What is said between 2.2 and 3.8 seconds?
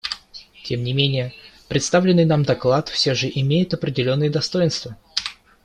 нам доклад все же имеет